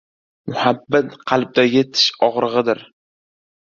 Muhabbat 0.53 1.13
qalbdagi 1.33 1.87
tishog‘rig‘idir. 1.93 2.87